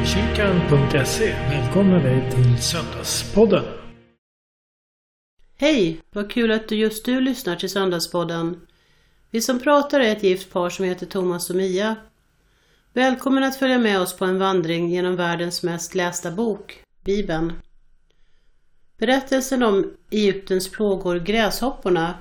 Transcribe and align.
Pingstkyrkan.se 0.00 1.32
välkomnar 1.32 2.02
dig 2.02 2.30
till 2.30 2.62
Söndagspodden. 2.62 3.64
Hej! 5.56 6.00
Vad 6.12 6.30
kul 6.30 6.50
att 6.50 6.70
just 6.70 7.04
du 7.04 7.20
lyssnar 7.20 7.56
till 7.56 7.70
Söndagspodden. 7.70 8.60
Vi 9.30 9.40
som 9.40 9.58
pratar 9.58 10.00
är 10.00 10.12
ett 10.12 10.22
gift 10.22 10.52
par 10.52 10.70
som 10.70 10.84
heter 10.84 11.06
Thomas 11.06 11.50
och 11.50 11.56
Mia. 11.56 11.96
Välkommen 12.92 13.44
att 13.44 13.56
följa 13.56 13.78
med 13.78 14.00
oss 14.00 14.16
på 14.16 14.24
en 14.24 14.38
vandring 14.38 14.90
genom 14.90 15.16
världens 15.16 15.62
mest 15.62 15.94
lästa 15.94 16.30
bok, 16.30 16.82
Bibeln. 17.04 17.52
Berättelsen 18.98 19.62
om 19.62 19.94
Egyptens 20.10 20.70
plågor, 20.70 21.18
gräshopporna, 21.18 22.14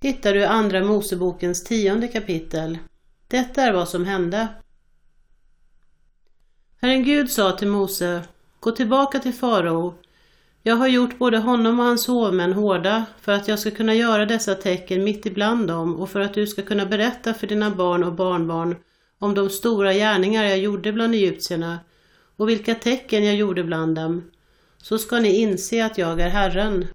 hittar 0.00 0.34
du 0.34 0.40
i 0.40 0.46
Andra 0.46 0.84
Mosebokens 0.84 1.64
tionde 1.64 2.08
kapitel. 2.08 2.78
Detta 3.28 3.62
är 3.62 3.72
vad 3.72 3.88
som 3.88 4.04
hände. 4.04 4.48
Herren 6.80 7.04
Gud 7.04 7.30
sa 7.30 7.52
till 7.52 7.68
Mose, 7.68 8.22
gå 8.60 8.70
tillbaka 8.70 9.18
till 9.18 9.32
farao. 9.32 9.94
Jag 10.62 10.76
har 10.76 10.88
gjort 10.88 11.18
både 11.18 11.38
honom 11.38 11.80
och 11.80 11.86
hans 11.86 12.06
hovmän 12.06 12.52
hårda 12.52 13.04
för 13.20 13.32
att 13.32 13.48
jag 13.48 13.58
ska 13.58 13.70
kunna 13.70 13.94
göra 13.94 14.26
dessa 14.26 14.54
tecken 14.54 15.04
mitt 15.04 15.26
ibland 15.26 15.68
dem 15.68 15.96
och 15.96 16.10
för 16.10 16.20
att 16.20 16.34
du 16.34 16.46
ska 16.46 16.62
kunna 16.62 16.86
berätta 16.86 17.34
för 17.34 17.46
dina 17.46 17.70
barn 17.70 18.04
och 18.04 18.12
barnbarn 18.12 18.76
om 19.18 19.34
de 19.34 19.50
stora 19.50 19.92
gärningar 19.94 20.44
jag 20.44 20.58
gjorde 20.58 20.92
bland 20.92 21.14
egyptierna 21.14 21.78
och 22.36 22.48
vilka 22.48 22.74
tecken 22.74 23.24
jag 23.24 23.34
gjorde 23.34 23.64
bland 23.64 23.96
dem. 23.96 24.30
Så 24.82 24.98
ska 24.98 25.20
ni 25.20 25.36
inse 25.36 25.84
att 25.84 25.98
jag 25.98 26.20
är 26.20 26.28
Herren. 26.28 26.86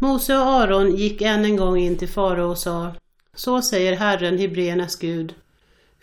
Mose 0.00 0.36
och 0.36 0.46
Aron 0.46 0.96
gick 0.96 1.22
än 1.22 1.44
en 1.44 1.56
gång 1.56 1.78
in 1.78 1.98
till 1.98 2.08
farao 2.08 2.50
och 2.50 2.58
sa, 2.58 2.94
så 3.34 3.62
säger 3.62 3.96
Herren, 3.96 4.38
Hebreernas 4.38 4.96
Gud. 4.96 5.34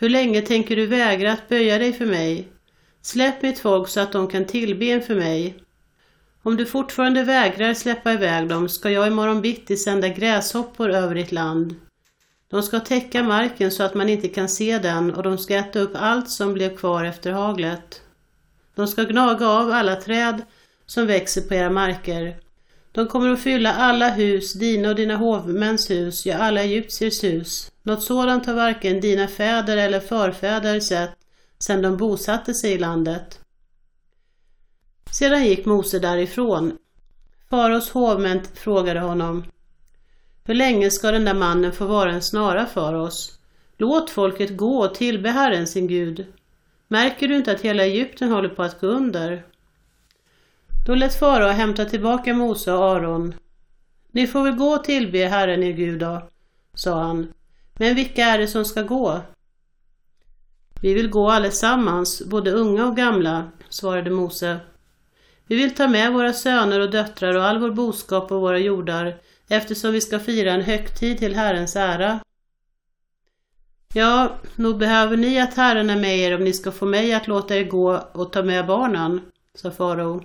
Hur 0.02 0.08
länge 0.08 0.42
tänker 0.42 0.76
du 0.76 0.86
vägra 0.86 1.32
att 1.32 1.48
böja 1.48 1.78
dig 1.78 1.92
för 1.92 2.06
mig? 2.06 2.48
Släpp 3.02 3.42
mitt 3.42 3.58
folk 3.58 3.88
så 3.88 4.00
att 4.00 4.12
de 4.12 4.28
kan 4.28 4.44
tillbe 4.44 4.84
inför 4.84 5.14
mig. 5.14 5.54
Om 6.42 6.56
du 6.56 6.66
fortfarande 6.66 7.24
vägrar 7.24 7.74
släppa 7.74 8.12
iväg 8.12 8.48
dem 8.48 8.68
ska 8.68 8.90
jag 8.90 9.06
imorgon 9.06 9.40
bitti 9.40 9.76
sända 9.76 10.08
gräshoppor 10.08 10.90
över 10.90 11.14
ditt 11.14 11.32
land. 11.32 11.74
De 12.50 12.62
ska 12.62 12.80
täcka 12.80 13.22
marken 13.22 13.70
så 13.70 13.82
att 13.82 13.94
man 13.94 14.08
inte 14.08 14.28
kan 14.28 14.48
se 14.48 14.78
den 14.78 15.14
och 15.14 15.22
de 15.22 15.38
ska 15.38 15.56
äta 15.56 15.78
upp 15.78 15.92
allt 15.94 16.30
som 16.30 16.52
blev 16.52 16.76
kvar 16.76 17.04
efter 17.04 17.32
haglet. 17.32 18.02
De 18.74 18.86
ska 18.86 19.02
gnaga 19.02 19.48
av 19.48 19.70
alla 19.70 19.96
träd 19.96 20.42
som 20.86 21.06
växer 21.06 21.40
på 21.40 21.54
era 21.54 21.70
marker. 21.70 22.36
De 22.92 23.06
kommer 23.06 23.30
att 23.30 23.40
fylla 23.40 23.74
alla 23.74 24.10
hus, 24.10 24.52
dina 24.52 24.88
och 24.88 24.94
dina 24.94 25.16
hovmäns 25.16 25.90
hus, 25.90 26.26
ja 26.26 26.36
alla 26.36 26.62
egyptiers 26.62 27.24
hus. 27.24 27.72
Något 27.82 28.02
sådant 28.02 28.46
har 28.46 28.54
varken 28.54 29.00
dina 29.00 29.28
fäder 29.28 29.76
eller 29.76 30.00
förfäder 30.00 30.80
sett 30.80 31.10
sedan 31.58 31.82
de 31.82 31.96
bosatte 31.96 32.54
sig 32.54 32.72
i 32.72 32.78
landet. 32.78 33.40
Sedan 35.10 35.44
gick 35.44 35.64
Mose 35.64 35.98
därifrån. 35.98 36.78
Faraos 37.50 37.90
hovmän 37.90 38.40
frågade 38.54 39.00
honom. 39.00 39.44
Hur 40.44 40.54
länge 40.54 40.90
ska 40.90 41.10
den 41.10 41.24
där 41.24 41.34
mannen 41.34 41.72
få 41.72 41.86
vara 41.86 42.12
en 42.12 42.22
snara 42.22 42.66
för 42.66 42.94
oss? 42.94 43.38
Låt 43.76 44.10
folket 44.10 44.56
gå 44.56 44.78
och 44.78 44.94
tillbe 44.94 45.30
Herren 45.30 45.66
sin 45.66 45.86
Gud. 45.86 46.26
Märker 46.88 47.28
du 47.28 47.36
inte 47.36 47.52
att 47.52 47.60
hela 47.60 47.84
Egypten 47.84 48.30
håller 48.30 48.48
på 48.48 48.62
att 48.62 48.80
gå 48.80 48.86
under? 48.86 49.42
Då 50.86 50.94
lät 50.94 51.14
farao 51.14 51.48
hämta 51.48 51.84
tillbaka 51.84 52.34
Mose 52.34 52.72
och 52.72 52.84
Aron. 52.84 53.34
Ni 54.12 54.26
får 54.26 54.42
väl 54.42 54.54
gå 54.54 54.68
och 54.68 54.84
tillbe 54.84 55.18
Herren 55.18 55.62
er 55.62 55.72
Gud 55.72 56.00
då, 56.00 56.28
sa 56.74 57.02
han. 57.02 57.32
Men 57.74 57.94
vilka 57.94 58.24
är 58.24 58.38
det 58.38 58.46
som 58.46 58.64
ska 58.64 58.82
gå? 58.82 59.20
Vi 60.80 60.94
vill 60.94 61.10
gå 61.10 61.30
allesammans, 61.30 62.22
både 62.26 62.50
unga 62.50 62.86
och 62.86 62.96
gamla, 62.96 63.50
svarade 63.68 64.10
Mose. 64.10 64.60
Vi 65.46 65.56
vill 65.56 65.74
ta 65.74 65.88
med 65.88 66.12
våra 66.12 66.32
söner 66.32 66.80
och 66.80 66.90
döttrar 66.90 67.34
och 67.34 67.44
all 67.44 67.58
vår 67.58 67.70
boskap 67.70 68.32
och 68.32 68.40
våra 68.40 68.58
jordar, 68.58 69.20
eftersom 69.48 69.92
vi 69.92 70.00
ska 70.00 70.18
fira 70.18 70.52
en 70.52 70.62
högtid 70.62 71.18
till 71.18 71.34
Herrens 71.34 71.76
ära. 71.76 72.20
Ja, 73.94 74.36
nog 74.56 74.78
behöver 74.78 75.16
ni 75.16 75.40
att 75.40 75.54
Herren 75.54 75.90
är 75.90 76.00
med 76.00 76.18
er 76.18 76.34
om 76.34 76.44
ni 76.44 76.52
ska 76.52 76.72
få 76.72 76.86
mig 76.86 77.14
att 77.14 77.28
låta 77.28 77.56
er 77.56 77.64
gå 77.64 78.04
och 78.12 78.32
ta 78.32 78.42
med 78.42 78.66
barnen, 78.66 79.20
sa 79.54 79.70
farao. 79.70 80.24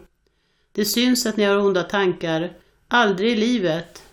Det 0.75 0.85
syns 0.85 1.25
att 1.25 1.37
ni 1.37 1.43
har 1.43 1.57
onda 1.57 1.83
tankar. 1.83 2.53
Aldrig 2.87 3.31
i 3.31 3.35
livet. 3.35 4.03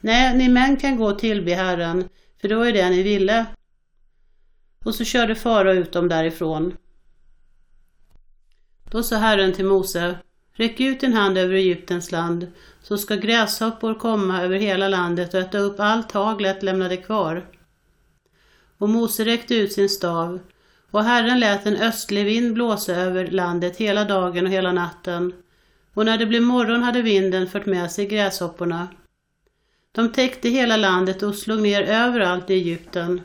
Nej, 0.00 0.36
ni 0.36 0.48
män 0.48 0.76
kan 0.76 0.96
gå 0.96 1.06
och 1.06 1.18
tillbe 1.18 1.54
Herren, 1.54 2.08
för 2.40 2.48
det 2.48 2.54
var 2.54 2.64
ju 2.64 2.72
det 2.72 2.90
ni 2.90 3.02
ville. 3.02 3.46
Och 4.84 4.94
så 4.94 5.04
körde 5.04 5.34
farao 5.34 5.72
ut 5.72 5.92
dem 5.92 6.08
därifrån. 6.08 6.76
Då 8.90 9.02
sa 9.02 9.16
Herren 9.16 9.52
till 9.52 9.64
Mose, 9.64 10.14
räck 10.52 10.80
ut 10.80 11.00
din 11.00 11.12
hand 11.12 11.38
över 11.38 11.54
Egyptens 11.54 12.12
land, 12.12 12.52
så 12.82 12.98
ska 12.98 13.16
gräshoppor 13.16 13.94
komma 13.94 14.42
över 14.42 14.58
hela 14.58 14.88
landet 14.88 15.34
och 15.34 15.40
äta 15.40 15.58
upp 15.58 15.80
allt 15.80 16.12
haglet 16.12 16.62
lämnade 16.62 16.96
kvar. 16.96 17.46
Och 18.78 18.88
Mose 18.88 19.24
räckte 19.24 19.54
ut 19.54 19.72
sin 19.72 19.88
stav, 19.88 20.40
och 20.90 21.04
Herren 21.04 21.40
lät 21.40 21.66
en 21.66 21.76
östlig 21.76 22.24
vind 22.24 22.54
blåsa 22.54 22.94
över 22.94 23.26
landet 23.26 23.76
hela 23.76 24.04
dagen 24.04 24.46
och 24.46 24.52
hela 24.52 24.72
natten, 24.72 25.32
och 25.94 26.04
när 26.04 26.18
det 26.18 26.26
blev 26.26 26.42
morgon 26.42 26.82
hade 26.82 27.02
vinden 27.02 27.46
fört 27.46 27.66
med 27.66 27.92
sig 27.92 28.06
gräshopporna. 28.06 28.88
De 29.92 30.12
täckte 30.12 30.48
hela 30.48 30.76
landet 30.76 31.22
och 31.22 31.34
slog 31.34 31.62
ner 31.62 31.82
överallt 31.82 32.50
i 32.50 32.54
Egypten. 32.54 33.20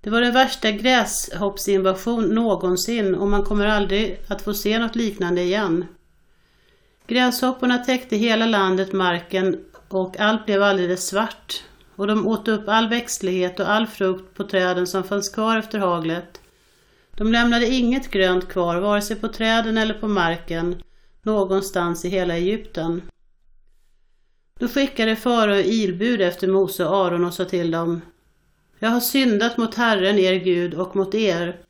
Det 0.00 0.10
var 0.10 0.20
den 0.20 0.32
värsta 0.32 0.70
gräshoppsinvasion 0.70 2.24
någonsin 2.24 3.14
och 3.14 3.28
man 3.28 3.44
kommer 3.44 3.66
aldrig 3.66 4.20
att 4.28 4.42
få 4.42 4.54
se 4.54 4.78
något 4.78 4.96
liknande 4.96 5.42
igen. 5.42 5.86
Gräshopporna 7.06 7.78
täckte 7.78 8.16
hela 8.16 8.46
landet, 8.46 8.92
marken 8.92 9.64
och 9.88 10.20
allt 10.20 10.46
blev 10.46 10.62
alldeles 10.62 11.06
svart 11.06 11.62
och 11.96 12.06
de 12.06 12.26
åt 12.26 12.48
upp 12.48 12.68
all 12.68 12.88
växtlighet 12.88 13.60
och 13.60 13.70
all 13.70 13.86
frukt 13.86 14.34
på 14.36 14.44
träden 14.44 14.86
som 14.86 15.04
fanns 15.04 15.28
kvar 15.28 15.56
efter 15.56 15.78
haglet. 15.78 16.40
De 17.16 17.32
lämnade 17.32 17.66
inget 17.66 18.10
grönt 18.10 18.48
kvar, 18.48 18.76
vare 18.76 19.02
sig 19.02 19.16
på 19.16 19.28
träden 19.28 19.78
eller 19.78 19.94
på 19.94 20.08
marken, 20.08 20.82
någonstans 21.22 22.04
i 22.04 22.08
hela 22.08 22.36
Egypten. 22.36 23.02
Då 24.58 24.68
skickade 24.68 25.16
farao 25.16 25.56
ilbud 25.56 26.20
efter 26.20 26.48
Mose 26.48 26.84
och 26.84 26.96
Aron 26.96 27.24
och 27.24 27.34
sa 27.34 27.44
till 27.44 27.70
dem 27.70 28.00
Jag 28.78 28.88
har 28.88 29.00
syndat 29.00 29.56
mot 29.56 29.74
Herren 29.74 30.18
er 30.18 30.34
Gud 30.34 30.74
och 30.74 30.96
mot 30.96 31.14
er. 31.14 31.60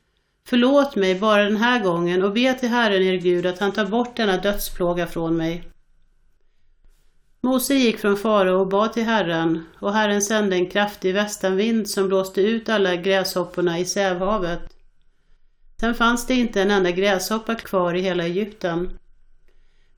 Förlåt 0.46 0.96
mig 0.96 1.20
bara 1.20 1.44
den 1.44 1.56
här 1.56 1.84
gången 1.84 2.22
och 2.22 2.32
be 2.32 2.54
till 2.54 2.68
Herren 2.68 3.02
er 3.02 3.16
Gud 3.16 3.46
att 3.46 3.58
han 3.58 3.72
tar 3.72 3.86
bort 3.86 4.16
denna 4.16 4.36
dödsplåga 4.36 5.06
från 5.06 5.36
mig. 5.36 5.64
Mose 7.42 7.74
gick 7.74 7.98
från 7.98 8.16
farao 8.16 8.60
och 8.60 8.68
bad 8.68 8.92
till 8.92 9.04
Herren 9.04 9.64
och 9.78 9.92
Herren 9.92 10.22
sände 10.22 10.56
en 10.56 10.70
kraftig 10.70 11.14
västanvind 11.14 11.90
som 11.90 12.08
blåste 12.08 12.40
ut 12.40 12.68
alla 12.68 12.96
gräshopporna 12.96 13.78
i 13.78 13.84
Sävhavet. 13.84 14.60
Sen 15.80 15.94
fanns 15.94 16.26
det 16.26 16.34
inte 16.34 16.62
en 16.62 16.70
enda 16.70 16.90
gräshoppa 16.90 17.54
kvar 17.54 17.94
i 17.94 18.00
hela 18.00 18.24
Egypten. 18.24 18.98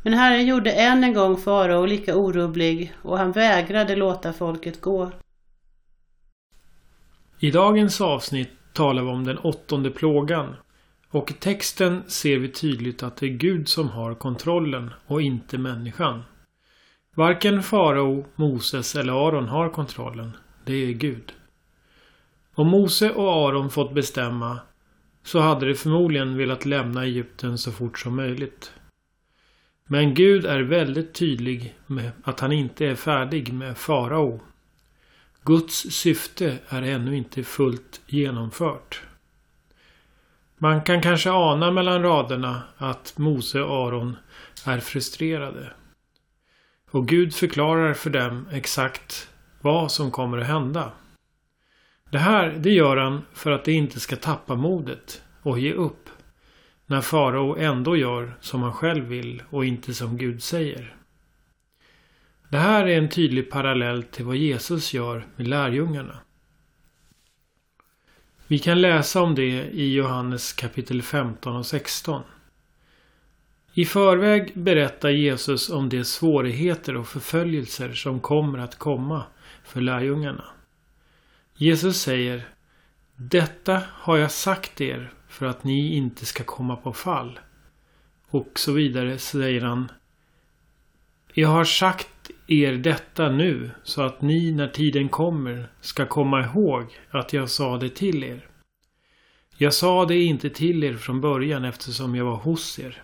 Men 0.03 0.15
Herren 0.15 0.47
gjorde 0.47 0.73
än 0.73 1.05
en 1.05 1.15
gång 1.15 1.37
farao 1.37 1.87
lika 1.87 2.17
orubblig 2.17 2.93
och 3.03 3.19
han 3.19 3.33
vägrade 3.33 3.97
låta 3.97 4.33
folket 4.33 4.81
gå. 4.81 5.11
I 7.41 7.51
dagens 7.51 8.01
avsnitt 8.01 8.51
talar 8.73 9.03
vi 9.03 9.09
om 9.09 9.25
den 9.25 9.39
åttonde 9.39 9.91
plågan. 9.91 10.57
Och 11.11 11.31
i 11.31 11.35
texten 11.35 12.03
ser 12.07 12.39
vi 12.39 12.49
tydligt 12.49 13.03
att 13.03 13.17
det 13.17 13.27
är 13.27 13.31
Gud 13.31 13.69
som 13.69 13.89
har 13.89 14.15
kontrollen 14.15 14.91
och 15.07 15.23
inte 15.23 15.59
människan. 15.59 16.23
Varken 17.15 17.63
farao, 17.63 18.27
Moses 18.35 18.97
eller 18.97 19.29
Aron 19.29 19.49
har 19.49 19.69
kontrollen. 19.69 20.37
Det 20.65 20.75
är 20.75 20.93
Gud. 20.93 21.33
Om 22.55 22.69
Mose 22.69 23.11
och 23.11 23.49
Aron 23.49 23.71
fått 23.71 23.95
bestämma 23.95 24.59
så 25.23 25.41
hade 25.41 25.67
de 25.67 25.75
förmodligen 25.75 26.37
velat 26.37 26.65
lämna 26.65 27.05
Egypten 27.05 27.59
så 27.59 27.73
fort 27.73 27.99
som 27.99 28.17
möjligt. 28.17 28.73
Men 29.87 30.15
Gud 30.15 30.47
är 30.47 30.61
väldigt 30.61 31.15
tydlig 31.15 31.75
med 31.87 32.11
att 32.25 32.41
han 32.41 32.53
inte 32.53 32.87
är 32.87 32.95
färdig 32.95 33.53
med 33.53 33.79
farao. 33.79 34.41
Guds 35.45 35.75
syfte 35.75 36.59
är 36.69 36.83
ännu 36.83 37.17
inte 37.17 37.45
fullt 37.45 38.01
genomfört. 38.07 39.03
Man 40.59 40.83
kan 40.83 41.03
kanske 41.03 41.31
ana 41.31 41.71
mellan 41.71 42.03
raderna 42.03 42.63
att 42.77 43.19
Mose 43.19 43.63
och 43.63 43.87
Aron 43.87 44.17
är 44.67 44.81
frustrerade. 44.81 45.73
Och 46.91 47.09
Gud 47.09 47.35
förklarar 47.35 47.95
för 47.95 48.11
dem 48.11 48.49
exakt 48.53 49.29
vad 49.61 49.93
som 49.93 50.11
kommer 50.11 50.39
att 50.39 50.47
hända. 50.47 50.93
Det 52.11 52.19
här 52.19 52.59
det 52.59 52.71
gör 52.71 52.97
han 52.97 53.23
för 53.33 53.51
att 53.51 53.65
de 53.65 53.73
inte 53.73 54.01
ska 54.01 54.17
tappa 54.17 54.55
modet 54.55 55.23
och 55.43 55.59
ge 55.59 55.73
upp 55.73 56.09
när 56.87 57.01
farao 57.01 57.57
ändå 57.57 57.97
gör 57.97 58.37
som 58.41 58.63
han 58.63 58.73
själv 58.73 59.05
vill 59.05 59.43
och 59.51 59.65
inte 59.65 59.95
som 59.95 60.17
Gud 60.17 60.43
säger. 60.43 60.97
Det 62.49 62.59
här 62.59 62.87
är 62.87 62.99
en 62.99 63.09
tydlig 63.09 63.51
parallell 63.51 64.03
till 64.03 64.25
vad 64.25 64.37
Jesus 64.37 64.95
gör 64.95 65.27
med 65.37 65.49
lärjungarna. 65.49 66.19
Vi 68.47 68.59
kan 68.59 68.81
läsa 68.81 69.23
om 69.23 69.35
det 69.35 69.63
i 69.63 69.95
Johannes 69.95 70.53
kapitel 70.53 71.03
15 71.03 71.57
och 71.57 71.67
16. 71.67 72.23
I 73.75 73.85
förväg 73.85 74.53
berättar 74.55 75.11
Jesus 75.11 75.71
om 75.71 75.89
de 75.89 76.05
svårigheter 76.05 76.97
och 76.97 77.09
förföljelser 77.09 77.93
som 77.93 78.21
kommer 78.21 78.59
att 78.59 78.79
komma 78.79 79.23
för 79.65 79.81
lärjungarna. 79.81 80.45
Jesus 81.57 82.01
säger 82.01 82.49
Detta 83.17 83.83
har 83.89 84.17
jag 84.17 84.31
sagt 84.31 84.81
er 84.81 85.13
för 85.33 85.47
att 85.47 85.65
ni 85.65 85.97
inte 85.97 86.27
ska 86.27 86.45
komma 86.45 86.77
på 86.77 86.93
fall. 86.93 87.41
Och 88.29 88.59
så 88.59 88.73
vidare 88.73 89.19
säger 89.19 89.61
han 89.61 89.93
Jag 91.35 91.49
har 91.49 91.65
sagt 91.65 92.31
er 92.47 92.73
detta 92.73 93.29
nu 93.29 93.71
så 93.83 94.03
att 94.03 94.23
ni 94.23 94.53
när 94.53 94.69
tiden 94.69 95.09
kommer 95.09 95.69
ska 95.81 96.07
komma 96.07 96.45
ihåg 96.45 96.99
att 97.11 97.33
jag 97.33 97.51
sa 97.51 97.77
det 97.77 97.89
till 97.89 98.25
er. 98.25 98.47
Jag 99.57 99.75
sa 99.75 100.05
det 100.05 100.23
inte 100.23 100.51
till 100.51 100.85
er 100.85 100.97
från 100.97 101.21
början 101.21 101.65
eftersom 101.65 102.15
jag 102.15 102.25
var 102.25 102.37
hos 102.37 102.79
er. 102.79 103.03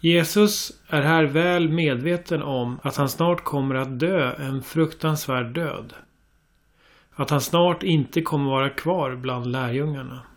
Jesus 0.00 0.72
är 0.88 1.02
här 1.02 1.24
väl 1.24 1.68
medveten 1.68 2.42
om 2.42 2.80
att 2.82 2.96
han 2.96 3.08
snart 3.08 3.44
kommer 3.44 3.74
att 3.74 3.98
dö 4.00 4.32
en 4.32 4.62
fruktansvärd 4.62 5.54
död. 5.54 5.94
Att 7.14 7.30
han 7.30 7.40
snart 7.40 7.82
inte 7.82 8.22
kommer 8.22 8.50
vara 8.50 8.70
kvar 8.70 9.16
bland 9.16 9.46
lärjungarna. 9.46 10.27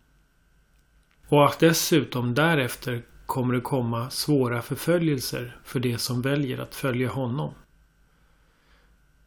Och 1.32 1.46
att 1.46 1.60
dessutom 1.60 2.34
därefter 2.34 3.02
kommer 3.26 3.54
det 3.54 3.62
komma 3.62 4.10
svåra 4.10 4.62
förföljelser 4.62 5.58
för 5.64 5.80
de 5.80 5.98
som 5.98 6.22
väljer 6.22 6.58
att 6.58 6.76
följa 6.76 7.10
honom. 7.10 7.54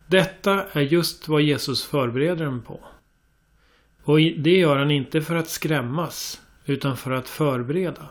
Detta 0.07 0.65
är 0.73 0.81
just 0.81 1.29
vad 1.29 1.43
Jesus 1.43 1.85
förbereder 1.85 2.45
dem 2.45 2.63
på. 2.63 2.81
Och 4.03 4.17
det 4.17 4.59
gör 4.59 4.77
han 4.77 4.91
inte 4.91 5.23
för 5.23 5.37
att 5.37 5.49
skrämmas 5.49 6.43
utan 6.65 6.97
för 6.97 7.11
att 7.11 7.29
förbereda. 7.29 8.09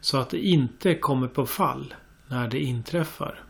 Så 0.00 0.18
att 0.18 0.30
det 0.30 0.46
inte 0.46 0.94
kommer 0.94 1.28
på 1.28 1.46
fall 1.46 1.94
när 2.28 2.48
det 2.48 2.60
inträffar. 2.60 3.44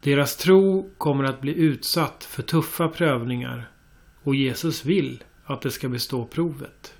Deras 0.00 0.36
tro 0.36 0.90
kommer 0.98 1.24
att 1.24 1.40
bli 1.40 1.54
utsatt 1.54 2.24
för 2.24 2.42
tuffa 2.42 2.88
prövningar 2.88 3.70
och 4.22 4.34
Jesus 4.34 4.84
vill 4.84 5.24
att 5.44 5.62
det 5.62 5.70
ska 5.70 5.88
bestå 5.88 6.26
provet. 6.26 6.94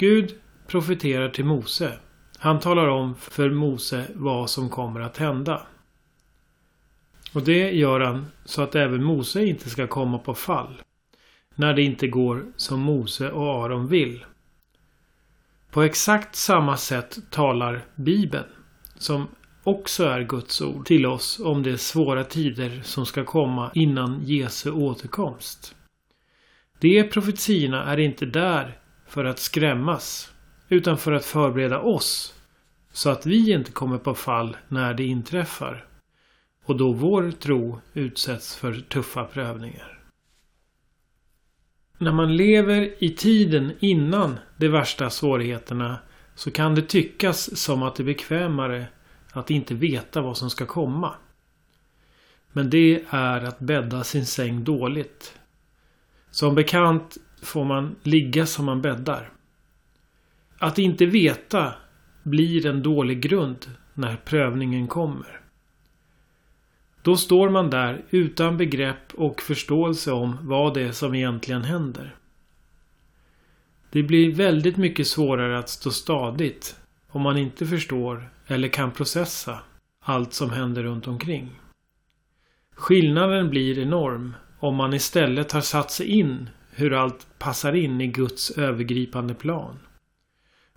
Gud 0.00 0.34
profeterar 0.66 1.28
till 1.28 1.44
Mose. 1.44 1.98
Han 2.38 2.60
talar 2.60 2.88
om 2.88 3.14
för 3.14 3.50
Mose 3.50 4.06
vad 4.14 4.50
som 4.50 4.70
kommer 4.70 5.00
att 5.00 5.16
hända. 5.16 5.66
Och 7.32 7.42
det 7.42 7.70
gör 7.70 8.00
han 8.00 8.26
så 8.44 8.62
att 8.62 8.74
även 8.74 9.04
Mose 9.04 9.44
inte 9.44 9.70
ska 9.70 9.86
komma 9.86 10.18
på 10.18 10.34
fall. 10.34 10.82
När 11.54 11.74
det 11.74 11.82
inte 11.82 12.08
går 12.08 12.46
som 12.56 12.80
Mose 12.80 13.30
och 13.30 13.64
Aron 13.64 13.88
vill. 13.88 14.24
På 15.70 15.82
exakt 15.82 16.36
samma 16.36 16.76
sätt 16.76 17.18
talar 17.30 17.84
Bibeln, 17.94 18.48
som 18.96 19.28
också 19.64 20.04
är 20.04 20.22
Guds 20.22 20.60
ord, 20.60 20.86
till 20.86 21.06
oss 21.06 21.40
om 21.44 21.62
de 21.62 21.78
svåra 21.78 22.24
tider 22.24 22.80
som 22.84 23.06
ska 23.06 23.24
komma 23.24 23.70
innan 23.74 24.20
Jesu 24.24 24.70
återkomst. 24.70 25.74
De 26.80 27.02
profetiorna 27.02 27.84
är 27.84 27.98
inte 27.98 28.26
där 28.26 28.78
för 29.08 29.24
att 29.24 29.38
skrämmas, 29.38 30.32
utan 30.68 30.98
för 30.98 31.12
att 31.12 31.24
förbereda 31.24 31.80
oss 31.80 32.34
så 32.92 33.10
att 33.10 33.26
vi 33.26 33.52
inte 33.52 33.72
kommer 33.72 33.98
på 33.98 34.14
fall 34.14 34.56
när 34.68 34.94
det 34.94 35.04
inträffar 35.04 35.86
och 36.64 36.76
då 36.76 36.92
vår 36.92 37.30
tro 37.30 37.80
utsätts 37.94 38.56
för 38.56 38.74
tuffa 38.74 39.24
prövningar. 39.24 39.98
När 41.98 42.12
man 42.12 42.36
lever 42.36 43.04
i 43.04 43.10
tiden 43.10 43.72
innan 43.78 44.38
de 44.56 44.68
värsta 44.68 45.10
svårigheterna 45.10 45.98
så 46.34 46.50
kan 46.50 46.74
det 46.74 46.82
tyckas 46.82 47.58
som 47.58 47.82
att 47.82 47.96
det 47.96 48.02
är 48.02 48.04
bekvämare 48.04 48.86
att 49.32 49.50
inte 49.50 49.74
veta 49.74 50.20
vad 50.20 50.36
som 50.36 50.50
ska 50.50 50.66
komma. 50.66 51.14
Men 52.52 52.70
det 52.70 53.04
är 53.10 53.44
att 53.44 53.58
bädda 53.58 54.04
sin 54.04 54.26
säng 54.26 54.64
dåligt. 54.64 55.38
Som 56.30 56.54
bekant 56.54 57.16
får 57.42 57.64
man 57.64 57.96
ligga 58.02 58.46
som 58.46 58.64
man 58.64 58.82
bäddar. 58.82 59.32
Att 60.58 60.78
inte 60.78 61.06
veta 61.06 61.74
blir 62.22 62.66
en 62.66 62.82
dålig 62.82 63.20
grund 63.20 63.66
när 63.94 64.16
prövningen 64.16 64.88
kommer. 64.88 65.40
Då 67.02 67.16
står 67.16 67.50
man 67.50 67.70
där 67.70 68.04
utan 68.10 68.56
begrepp 68.56 69.14
och 69.14 69.42
förståelse 69.42 70.12
om 70.12 70.38
vad 70.40 70.74
det 70.74 70.82
är 70.82 70.92
som 70.92 71.14
egentligen 71.14 71.62
händer. 71.62 72.16
Det 73.90 74.02
blir 74.02 74.34
väldigt 74.34 74.76
mycket 74.76 75.06
svårare 75.06 75.58
att 75.58 75.68
stå 75.68 75.90
stadigt 75.90 76.76
om 77.08 77.22
man 77.22 77.38
inte 77.38 77.66
förstår 77.66 78.30
eller 78.46 78.68
kan 78.68 78.90
processa 78.90 79.58
allt 80.00 80.32
som 80.32 80.50
händer 80.50 80.82
runt 80.82 81.08
omkring. 81.08 81.50
Skillnaden 82.74 83.50
blir 83.50 83.78
enorm 83.78 84.34
om 84.58 84.74
man 84.74 84.94
istället 84.94 85.52
har 85.52 85.60
satt 85.60 85.90
sig 85.90 86.06
in 86.06 86.50
hur 86.78 86.92
allt 86.92 87.26
passar 87.38 87.72
in 87.72 88.00
i 88.00 88.06
Guds 88.06 88.50
övergripande 88.50 89.34
plan. 89.34 89.78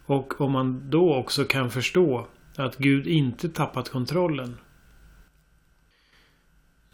Och 0.05 0.41
om 0.41 0.51
man 0.51 0.89
då 0.89 1.15
också 1.15 1.45
kan 1.45 1.71
förstå 1.71 2.27
att 2.55 2.77
Gud 2.77 3.07
inte 3.07 3.49
tappat 3.49 3.89
kontrollen 3.89 4.57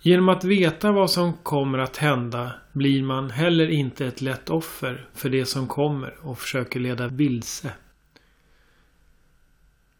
Genom 0.01 0.29
att 0.29 0.43
veta 0.43 0.91
vad 0.91 1.11
som 1.11 1.33
kommer 1.33 1.77
att 1.77 1.97
hända 1.97 2.51
blir 2.73 3.03
man 3.03 3.29
heller 3.29 3.67
inte 3.67 4.05
ett 4.05 4.21
lätt 4.21 4.49
offer 4.49 5.09
för 5.13 5.29
det 5.29 5.45
som 5.45 5.67
kommer 5.67 6.15
och 6.21 6.39
försöker 6.39 6.79
leda 6.79 7.07
vilse. 7.07 7.71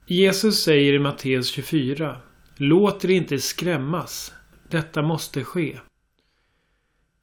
Jesus 0.05 0.63
säger 0.63 0.93
i 0.93 0.99
Matteus 0.99 1.49
24 1.49 2.17
Låt 2.55 3.05
er 3.05 3.09
inte 3.09 3.39
skrämmas. 3.39 4.33
Detta 4.69 5.01
måste 5.01 5.43
ske. 5.43 5.79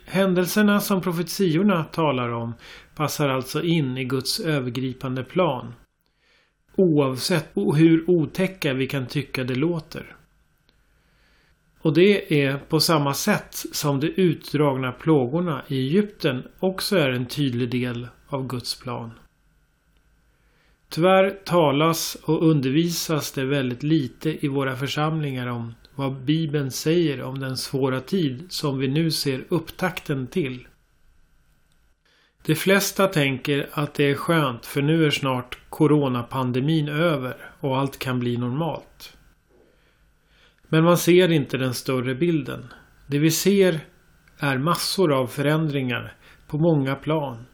Händelserna 0.05 0.81
som 0.81 1.01
profetiorna 1.01 1.85
talar 1.85 2.29
om 2.29 2.55
passar 2.95 3.29
alltså 3.29 3.63
in 3.63 3.99
i 3.99 4.05
Guds 4.05 4.41
övergripande 4.41 5.25
plan. 5.25 5.75
Oavsett 6.77 7.51
hur 7.55 8.11
otäcka 8.11 8.75
vi 8.75 8.87
kan 8.87 9.07
tycka 9.07 9.45
det 9.45 9.55
låter. 9.55 10.17
Och 11.81 11.95
det 11.95 12.45
är 12.45 12.59
på 12.59 12.81
samma 12.81 13.15
sätt 13.15 13.55
som 13.73 14.01
de 14.01 14.07
utdragna 14.09 14.93
plågorna 14.93 15.63
i 15.69 15.79
Egypten 15.79 16.43
också 16.61 16.97
är 16.97 17.11
en 17.11 17.27
tydlig 17.27 17.71
del 17.71 18.09
av 18.29 18.47
Guds 18.47 18.81
plan. 18.81 19.11
Tyvärr 20.89 21.31
talas 21.45 22.15
och 22.15 22.51
undervisas 22.51 23.33
det 23.33 23.45
väldigt 23.45 23.83
lite 23.83 24.47
i 24.47 24.49
våra 24.49 24.77
församlingar 24.77 25.47
om 25.47 25.75
vad 25.95 26.25
Bibeln 26.25 26.71
säger 26.71 27.23
om 27.23 27.39
den 27.39 27.57
svåra 27.57 28.01
tid 28.01 28.47
som 28.49 28.79
vi 28.79 28.89
nu 28.89 29.11
ser 29.11 29.45
upptakten 29.49 30.27
till. 30.27 30.67
De 32.47 32.55
flesta 32.55 33.07
tänker 33.07 33.69
att 33.73 33.95
det 33.95 34.05
är 34.05 34.15
skönt 34.15 34.67
för 34.67 34.83
nu 34.83 35.07
är 35.07 35.11
snart 35.11 35.59
coronapandemin 35.69 36.89
över 36.89 37.37
och 37.61 37.79
allt 37.79 37.99
kan 37.99 38.21
bli 38.21 38.37
normalt. 38.37 39.17
Men 40.69 40.85
man 40.85 40.99
ser 40.99 41.33
inte 41.33 41.57
den 41.57 41.75
större 41.75 42.15
bilden. 42.15 42.73
Det 43.07 43.19
vi 43.19 43.31
ser 43.31 43.81
är 44.39 44.59
massor 44.59 45.13
av 45.13 45.27
förändringar 45.27 46.17
på 46.47 46.59
många 46.59 46.95
plan. 46.95 47.45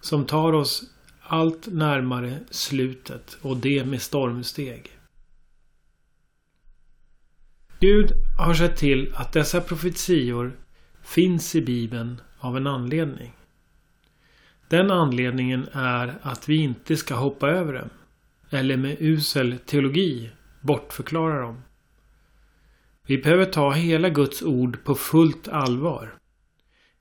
Som 0.00 0.26
tar 0.26 0.52
oss 0.52 0.82
allt 1.20 1.66
närmare 1.66 2.38
slutet 2.50 3.38
och 3.42 3.56
det 3.56 3.84
med 3.84 4.02
stormsteg. 4.02 4.95
Gud 7.86 8.12
har 8.38 8.54
sett 8.54 8.76
till 8.76 9.12
att 9.14 9.32
dessa 9.32 9.60
profetior 9.60 10.52
finns 11.02 11.54
i 11.54 11.62
Bibeln 11.62 12.20
av 12.38 12.56
en 12.56 12.66
anledning. 12.66 13.32
Den 14.68 14.90
anledningen 14.90 15.68
är 15.72 16.18
att 16.22 16.48
vi 16.48 16.56
inte 16.56 16.96
ska 16.96 17.14
hoppa 17.14 17.48
över 17.50 17.72
dem. 17.72 17.88
Eller 18.50 18.76
med 18.76 18.96
usel 19.00 19.58
teologi 19.58 20.30
bortförklara 20.60 21.40
dem. 21.40 21.62
Vi 23.06 23.18
behöver 23.18 23.44
ta 23.44 23.70
hela 23.70 24.08
Guds 24.08 24.42
ord 24.42 24.84
på 24.84 24.94
fullt 24.94 25.48
allvar. 25.48 26.14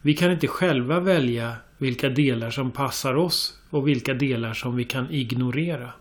Vi 0.02 0.14
kan 0.14 0.32
inte 0.32 0.48
själva 0.48 1.00
välja 1.00 1.56
vilka 1.78 2.10
delar 2.10 2.50
som 2.50 2.72
passar 2.72 3.16
oss 3.16 3.60
och 3.70 3.88
vilka 3.88 4.14
delar 4.14 4.54
som 4.54 4.76
vi 4.76 4.84
kan 4.84 5.12
ignorera. 5.12 5.94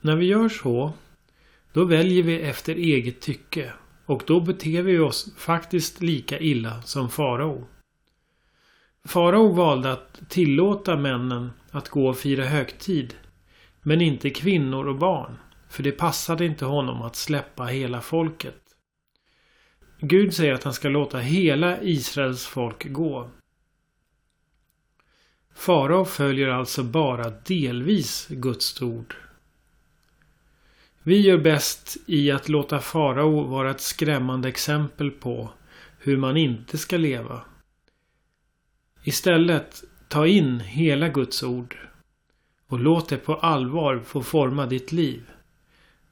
När 0.00 0.16
vi 0.16 0.26
gör 0.26 0.48
så, 0.48 0.92
då 1.74 1.84
väljer 1.84 2.22
vi 2.22 2.40
efter 2.40 2.74
eget 2.74 3.20
tycke 3.20 3.72
och 4.06 4.22
då 4.26 4.40
beter 4.40 4.82
vi 4.82 4.98
oss 4.98 5.34
faktiskt 5.36 6.02
lika 6.02 6.38
illa 6.38 6.82
som 6.82 7.10
farao. 7.10 7.66
Farao 9.04 9.52
valde 9.52 9.92
att 9.92 10.20
tillåta 10.28 10.96
männen 10.96 11.50
att 11.70 11.88
gå 11.88 12.08
och 12.08 12.18
fira 12.18 12.44
högtid, 12.44 13.14
men 13.82 14.00
inte 14.00 14.30
kvinnor 14.30 14.88
och 14.88 14.98
barn, 14.98 15.36
för 15.68 15.82
det 15.82 15.92
passade 15.92 16.46
inte 16.46 16.64
honom 16.64 17.02
att 17.02 17.16
släppa 17.16 17.64
hela 17.64 18.00
folket. 18.00 18.62
Gud 20.00 20.34
säger 20.34 20.52
att 20.52 20.64
han 20.64 20.74
ska 20.74 20.88
låta 20.88 21.18
hela 21.18 21.82
Israels 21.82 22.46
folk 22.46 22.92
gå. 22.92 23.30
Farao 25.54 26.04
följer 26.04 26.48
alltså 26.48 26.82
bara 26.82 27.30
delvis 27.30 28.26
Guds 28.30 28.82
ord. 28.82 29.14
Vi 31.06 31.20
gör 31.20 31.38
bäst 31.38 31.96
i 32.06 32.30
att 32.30 32.48
låta 32.48 32.80
farao 32.80 33.44
vara 33.44 33.70
ett 33.70 33.80
skrämmande 33.80 34.48
exempel 34.48 35.10
på 35.10 35.50
hur 35.98 36.16
man 36.16 36.36
inte 36.36 36.78
ska 36.78 36.96
leva. 36.96 37.42
Istället 39.02 39.84
ta 40.08 40.26
in 40.26 40.60
hela 40.60 41.08
Guds 41.08 41.42
ord 41.42 41.76
och 42.68 42.78
låt 42.78 43.08
det 43.08 43.16
på 43.16 43.34
allvar 43.34 44.02
få 44.06 44.22
forma 44.22 44.66
ditt 44.66 44.92
liv. 44.92 45.22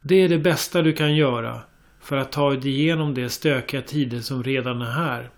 Det 0.00 0.14
är 0.14 0.28
det 0.28 0.38
bästa 0.38 0.82
du 0.82 0.92
kan 0.92 1.16
göra 1.16 1.61
för 2.00 2.16
att 2.16 2.32
ta 2.32 2.50
dig 2.50 2.68
igenom 2.68 3.14
de 3.14 3.28
stökiga 3.28 3.82
tider 3.82 4.20
som 4.20 4.42
redan 4.42 4.82
är 4.82 4.90
här 4.90 5.30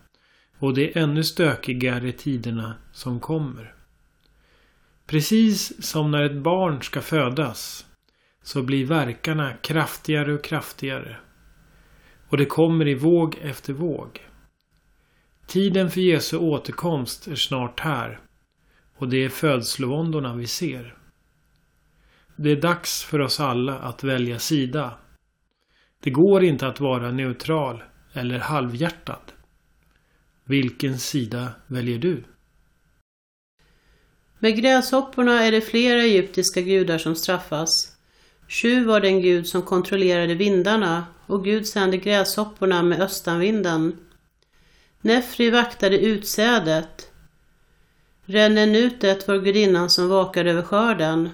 och 0.58 0.75
de 0.75 0.99
ännu 0.99 1.25
stökigare 1.25 2.12
tiderna 2.12 2.75
som 2.92 3.20
kommer. 3.20 3.75
Precis 5.06 5.84
som 5.84 6.11
när 6.11 6.23
ett 6.25 6.42
barn 6.42 6.82
ska 6.82 7.00
födas 7.00 7.87
så 8.44 8.62
blir 8.62 8.86
verkarna 8.86 9.56
kraftigare 9.62 10.34
och 10.34 10.44
kraftigare. 10.44 11.16
Och 12.28 12.36
det 12.36 12.46
kommer 12.46 12.88
i 12.88 12.94
våg 12.94 13.38
efter 13.42 13.72
våg. 13.72 14.20
Tiden 15.46 15.90
för 15.90 16.00
Jesu 16.00 16.36
återkomst 16.36 17.26
är 17.26 17.34
snart 17.34 17.80
här 17.80 18.20
och 18.96 19.08
det 19.08 19.24
är 19.24 19.28
födslovåndorna 19.28 20.34
vi 20.34 20.46
ser. 20.46 20.96
Det 22.36 22.50
är 22.50 22.60
dags 22.60 23.04
för 23.04 23.20
oss 23.20 23.40
alla 23.40 23.78
att 23.78 24.04
välja 24.04 24.38
sida. 24.38 24.98
Det 26.00 26.10
går 26.10 26.44
inte 26.44 26.66
att 26.66 26.80
vara 26.80 27.10
neutral 27.10 27.82
eller 28.12 28.38
halvhjärtad. 28.38 29.32
Vilken 30.44 30.98
sida 30.98 31.54
väljer 31.66 31.98
du? 31.98 32.24
Med 34.38 34.56
gräshopporna 34.56 35.42
är 35.42 35.52
det 35.52 35.60
flera 35.60 36.02
egyptiska 36.02 36.60
gudar 36.60 36.98
som 36.98 37.14
straffas. 37.14 37.93
Tjuv 38.48 38.86
var 38.86 39.00
den 39.00 39.22
gud 39.22 39.46
som 39.48 39.62
kontrollerade 39.62 40.34
vindarna 40.34 41.06
och 41.26 41.44
Gud 41.44 41.66
sände 41.66 41.96
gräshopporna 41.96 42.82
med 42.82 43.00
östanvinden. 43.00 43.96
Nefri 45.00 45.50
vaktade 45.50 45.98
utsädet. 45.98 47.10
Renenutet 48.24 49.28
var 49.28 49.38
gudinnan 49.38 49.90
som 49.90 50.08
vakade 50.08 50.50
över 50.50 50.62
skörden. 50.62 51.30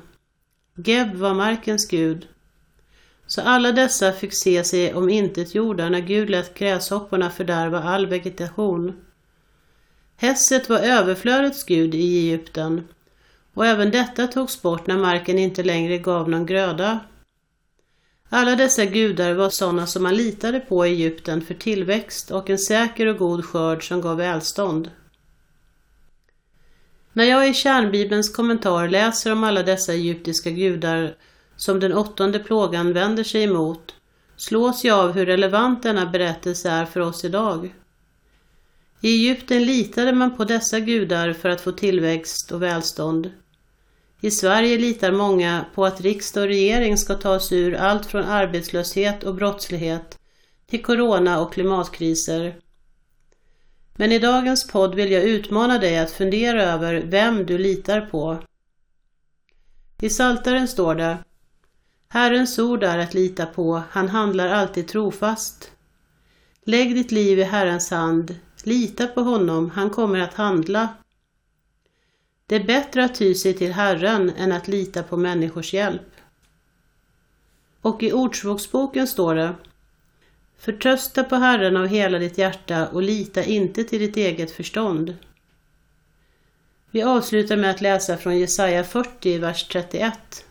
Geb 0.75 1.15
var 1.15 1.35
markens 1.35 1.89
gud. 1.89 2.29
Så 3.27 3.41
alla 3.41 3.73
dessa 3.73 4.13
fick 4.13 4.35
se 4.35 4.65
sig 4.65 4.95
om 4.95 5.09
intet 5.09 5.55
gjorda 5.55 5.89
när 5.89 6.01
Gud 6.01 6.31
lät 6.31 6.55
gräshopporna 6.55 7.31
fördärva 7.31 7.83
all 7.83 8.07
vegetation. 8.07 9.05
Hesset 10.17 10.69
var 10.69 10.79
överflödets 10.79 11.65
gud 11.65 11.95
i 11.95 12.19
Egypten 12.19 12.89
och 13.55 13.67
även 13.67 13.91
detta 13.91 14.27
togs 14.27 14.63
bort 14.63 14.87
när 14.87 14.97
marken 14.97 15.39
inte 15.39 15.63
längre 15.63 15.99
gav 15.99 16.29
någon 16.29 16.47
gröda. 16.47 17.01
Alla 18.29 18.57
dessa 18.57 18.85
gudar 18.85 19.35
var 19.35 19.51
sådana 19.51 19.87
som 19.87 20.03
man 20.03 20.17
litade 20.17 20.61
på 20.61 20.87
i 20.87 20.91
Egypten 20.91 21.43
för 21.43 21.55
tillväxt 21.55 22.31
och 22.31 22.51
en 22.51 22.59
säker 22.59 23.07
och 23.07 23.19
god 23.19 23.45
skörd 23.45 23.89
som 23.89 24.01
gav 24.01 24.17
välstånd. 24.17 24.91
När 27.13 27.25
jag 27.25 27.49
i 27.49 27.55
kärnbibelns 27.55 28.35
kommentar 28.37 28.89
läser 28.89 29.33
om 29.33 29.45
alla 29.45 29.63
dessa 29.63 29.93
egyptiska 29.93 30.51
gudar 30.51 31.15
som 31.57 31.81
den 31.81 31.93
åttonde 31.93 32.39
plågan 32.39 32.93
vänder 32.93 33.25
sig 33.25 33.43
emot 33.43 33.95
slås 34.37 34.85
jag 34.85 34.99
av 34.99 35.13
hur 35.13 35.27
relevant 35.27 35.83
denna 35.83 36.07
berättelse 36.07 36.71
är 36.71 36.85
för 36.85 37.01
oss 37.01 37.25
idag. 37.25 37.75
I 39.01 39.09
Egypten 39.09 39.65
litade 39.65 40.13
man 40.13 40.37
på 40.37 40.45
dessa 40.45 40.81
gudar 40.81 41.33
för 41.33 41.49
att 41.49 41.61
få 41.61 41.73
tillväxt 41.73 42.53
och 42.53 42.63
välstånd. 42.63 43.31
I 44.21 44.31
Sverige 44.31 44.79
litar 44.79 45.13
många 45.13 45.65
på 45.75 45.85
att 45.85 46.01
riksdag 46.01 46.43
och 46.43 46.49
regering 46.49 46.97
ska 46.97 47.15
ta 47.15 47.35
oss 47.35 47.53
ur 47.53 47.75
allt 47.75 48.07
från 48.07 48.25
arbetslöshet 48.25 49.25
och 49.25 49.35
brottslighet 49.35 50.19
till 50.67 50.83
corona 50.83 51.41
och 51.41 51.53
klimatkriser. 51.53 52.57
Men 53.97 54.13
i 54.13 54.19
dagens 54.19 54.67
podd 54.67 54.95
vill 54.95 55.13
jag 55.13 55.25
utmana 55.25 55.79
dig 55.79 55.99
att 55.99 56.11
fundera 56.11 56.63
över 56.63 57.03
vem 57.07 57.47
du 57.47 57.59
litar 57.59 58.01
på. 58.01 58.39
I 60.01 60.11
Saltaren 60.11 60.69
står 60.69 60.95
det 60.95 61.19
Herrens 62.09 62.59
ord 62.59 62.83
är 62.83 62.99
att 62.99 63.15
lita 63.15 63.47
på, 63.47 63.83
han 63.91 64.09
handlar 64.09 64.49
alltid 64.49 64.89
trofast. 64.89 65.71
Lägg 66.65 66.95
ditt 66.95 67.13
liv 67.13 67.39
i 67.39 67.43
Herrens 67.43 67.91
hand, 67.91 68.35
lita 68.65 69.07
på 69.07 69.21
honom, 69.21 69.71
han 69.71 69.91
kommer 69.91 70.19
att 70.19 70.35
handla. 70.35 70.89
Det 72.51 72.57
är 72.57 72.65
bättre 72.65 73.05
att 73.05 73.15
ty 73.15 73.35
sig 73.35 73.55
till 73.55 73.73
Herren 73.73 74.31
än 74.31 74.53
att 74.53 74.69
lita 74.69 75.03
på 75.03 75.17
människors 75.17 75.75
hjälp. 75.75 76.11
Och 77.81 78.03
i 78.03 78.13
Ordspråksboken 78.13 79.07
står 79.07 79.35
det 79.35 79.55
Förtrösta 80.59 81.25
på 81.25 81.37
Herren 81.37 81.77
av 81.77 81.87
hela 81.87 82.19
ditt 82.19 82.39
hjärta 82.39 82.89
och 82.89 83.03
lita 83.03 83.45
inte 83.45 83.85
till 83.85 83.99
ditt 83.99 84.17
eget 84.17 84.51
förstånd. 84.51 85.17
Vi 86.91 87.03
avslutar 87.03 87.57
med 87.57 87.71
att 87.71 87.81
läsa 87.81 88.17
från 88.17 88.39
Jesaja 88.39 88.85
40, 88.85 89.39
vers 89.39 89.69
31. 89.69 90.45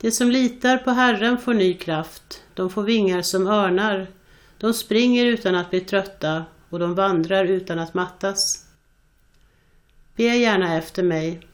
De 0.00 0.10
som 0.10 0.30
litar 0.30 0.78
på 0.78 0.90
Herren 0.90 1.38
får 1.38 1.54
ny 1.54 1.74
kraft, 1.74 2.42
de 2.54 2.70
får 2.70 2.82
vingar 2.82 3.22
som 3.22 3.46
örnar, 3.46 4.06
de 4.58 4.74
springer 4.74 5.26
utan 5.26 5.54
att 5.54 5.70
bli 5.70 5.80
trötta 5.80 6.44
och 6.70 6.78
de 6.78 6.94
vandrar 6.94 7.44
utan 7.44 7.78
att 7.78 7.94
mattas. 7.94 8.69
Be 10.16 10.22
gärna 10.22 10.76
efter 10.76 11.02
mig. 11.02 11.46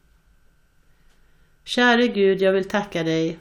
Käre 1.64 2.08
Gud, 2.08 2.42
jag 2.42 2.52
vill 2.52 2.68
tacka 2.68 3.02
dig 3.02 3.38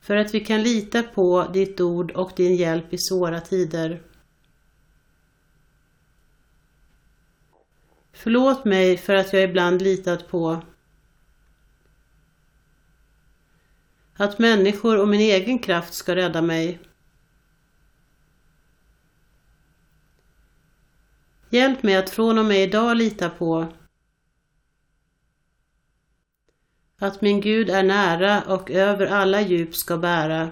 för 0.00 0.16
att 0.16 0.34
vi 0.34 0.40
kan 0.40 0.62
lita 0.62 1.02
på 1.02 1.48
ditt 1.52 1.80
ord 1.80 2.10
och 2.10 2.32
din 2.36 2.56
hjälp 2.56 2.92
i 2.92 2.98
svåra 2.98 3.40
tider. 3.40 4.02
Förlåt 8.12 8.64
mig 8.64 8.96
för 8.96 9.14
att 9.14 9.32
jag 9.32 9.42
ibland 9.42 9.82
litat 9.82 10.28
på 10.28 10.62
att 14.14 14.38
människor 14.38 14.98
och 14.98 15.08
min 15.08 15.20
egen 15.20 15.58
kraft 15.58 15.94
ska 15.94 16.16
rädda 16.16 16.42
mig. 16.42 16.78
Hjälp 21.50 21.82
mig 21.82 21.96
att 21.96 22.10
från 22.10 22.38
och 22.38 22.44
med 22.44 22.62
idag 22.62 22.96
lita 22.96 23.30
på 23.30 23.72
att 26.98 27.20
min 27.20 27.40
Gud 27.40 27.70
är 27.70 27.82
nära 27.82 28.42
och 28.42 28.70
över 28.70 29.06
alla 29.06 29.40
djup 29.40 29.74
ska 29.76 29.96
bära. 29.96 30.50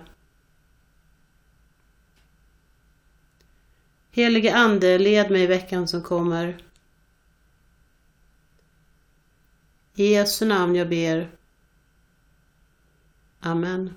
Helige 4.10 4.54
Ande, 4.54 4.98
led 4.98 5.30
mig 5.30 5.42
i 5.42 5.46
veckan 5.46 5.88
som 5.88 6.02
kommer. 6.02 6.56
I 9.94 10.12
Jesu 10.12 10.46
namn 10.46 10.74
jag 10.74 10.88
ber. 10.88 11.30
Amen. 13.40 13.94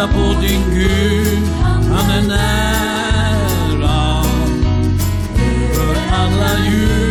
Lita 0.00 0.12
på 0.12 0.40
din 0.40 0.62
Gud, 0.74 1.48
han 1.62 2.10
är 2.10 2.28
nära. 2.28 4.24
För 5.74 6.14
alla 6.14 6.66
djur 6.66 7.09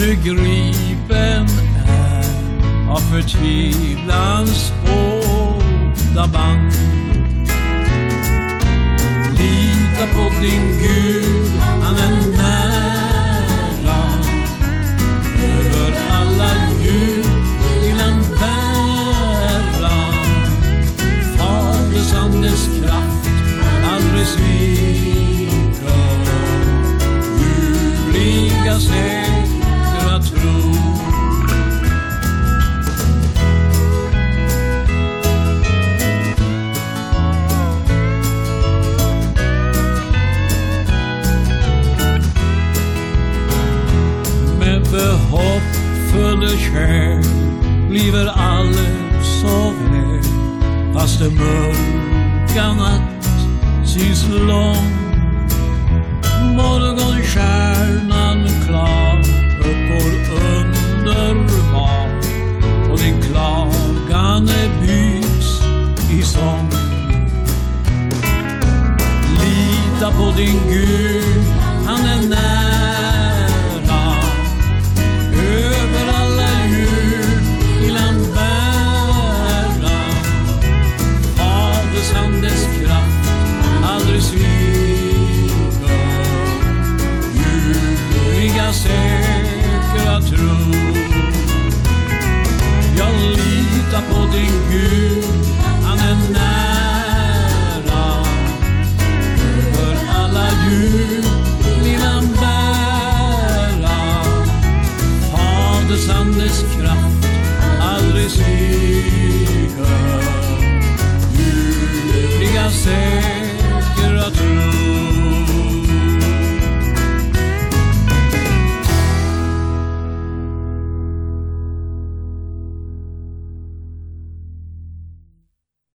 du 0.00 0.14
gripen 0.14 1.46
är 1.86 2.90
av 2.90 3.00
förtvivlans 3.00 4.72
hårda 4.82 6.26
band. 6.26 6.72
Lita 9.32 10.06
på 10.14 10.30
din 10.40 10.78
Gud, 10.80 11.60
han 11.60 11.96
är 11.96 12.36
nära. 12.36 14.02
Över 15.42 15.92
alla 16.10 16.50
djup 16.82 17.26
vill 17.82 18.00
han 18.00 18.20
bära. 18.40 19.96
Faderns 21.36 22.14
andes 22.14 22.68
kraft 22.78 23.28
aldrig 23.84 24.26
sviker. 24.26 25.50
Ljuvliga 27.40 28.78
ser 28.78 29.19
litar 94.32 94.70
på 94.70 95.09